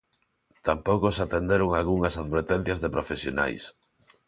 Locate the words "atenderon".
1.25-1.69